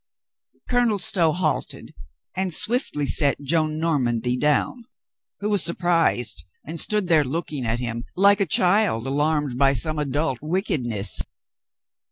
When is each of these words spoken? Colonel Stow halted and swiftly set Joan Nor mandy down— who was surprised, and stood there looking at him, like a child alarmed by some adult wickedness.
Colonel 0.67 0.97
Stow 0.97 1.31
halted 1.31 1.93
and 2.35 2.51
swiftly 2.51 3.05
set 3.05 3.39
Joan 3.39 3.77
Nor 3.77 3.99
mandy 3.99 4.35
down— 4.35 4.85
who 5.41 5.49
was 5.51 5.61
surprised, 5.63 6.43
and 6.65 6.79
stood 6.79 7.05
there 7.05 7.23
looking 7.23 7.65
at 7.67 7.79
him, 7.79 8.05
like 8.15 8.39
a 8.41 8.47
child 8.47 9.05
alarmed 9.05 9.59
by 9.59 9.73
some 9.73 9.99
adult 9.99 10.39
wickedness. 10.41 11.21